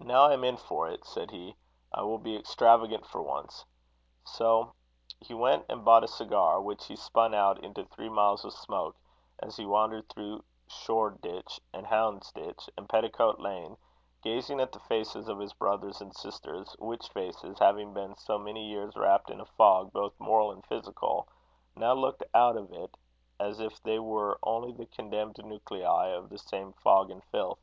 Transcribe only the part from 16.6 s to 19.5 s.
which faces having been so many years wrapt in a